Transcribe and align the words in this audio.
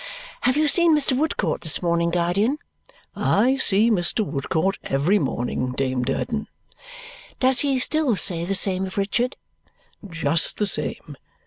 "Have 0.41 0.57
you 0.57 0.67
seen 0.67 0.95
Mr. 0.97 1.15
Woodcourt, 1.15 1.61
this 1.61 1.79
morning, 1.83 2.09
guardian?" 2.09 2.57
"I 3.15 3.57
see 3.57 3.91
Mr. 3.91 4.25
Woodcourt 4.25 4.79
every 4.83 5.19
morning, 5.19 5.73
Dame 5.73 6.01
Durden." 6.01 6.47
"Does 7.39 7.59
he 7.59 7.77
still 7.77 8.15
say 8.15 8.43
the 8.43 8.55
same 8.55 8.87
of 8.87 8.97
Richard?" 8.97 9.35
"Just 10.09 10.57
the 10.57 10.65
same. 10.65 11.17